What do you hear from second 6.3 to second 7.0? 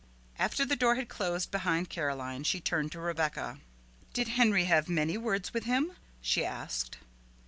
asked.